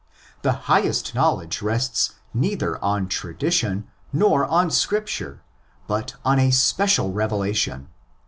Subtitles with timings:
[0.41, 5.43] The highest knowledge rests neither on tradition nor on Scripture,
[5.85, 7.87] but on a special revelation.